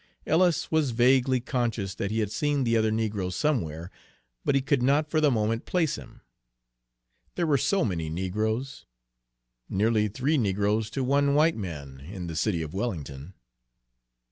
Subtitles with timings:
[0.25, 3.91] Ellis was vaguely conscious that he had seen the other negro somewhere,
[4.43, 6.21] but he could not for the moment place him,
[7.35, 8.87] there were so many negroes,
[9.69, 13.35] nearly three negroes to one white man in the city of Wellington!